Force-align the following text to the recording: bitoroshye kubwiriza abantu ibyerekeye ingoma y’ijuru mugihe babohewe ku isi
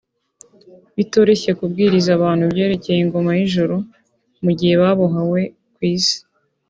bitoroshye 0.95 1.51
kubwiriza 1.59 2.09
abantu 2.17 2.41
ibyerekeye 2.49 2.99
ingoma 3.01 3.31
y’ijuru 3.37 3.75
mugihe 4.43 4.73
babohewe 4.81 5.41
ku 5.75 5.81
isi 5.93 6.17